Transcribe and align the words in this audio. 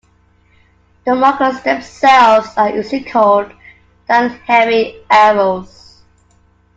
The 1.05 1.13
markers 1.13 1.61
themselves 1.61 2.47
are 2.57 2.71
usually 2.75 3.03
called 3.03 3.53
"Dan 4.07 4.31
Henry 4.47 4.99
Arrows". 5.11 6.01